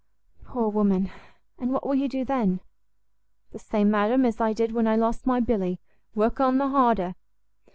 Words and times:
"Poor 0.45 0.67
woman! 0.69 1.11
and 1.59 1.71
what 1.71 1.85
will 1.85 1.93
you 1.93 2.07
do 2.09 2.25
then?" 2.25 2.59
"The 3.51 3.59
same, 3.59 3.91
madam, 3.91 4.25
as 4.25 4.41
I 4.41 4.51
did 4.51 4.71
when 4.71 4.87
I 4.87 4.95
lost 4.95 5.27
my 5.27 5.39
Billy, 5.39 5.79
work 6.15 6.39
on 6.39 6.57
the 6.57 6.69
harder!" 6.69 7.13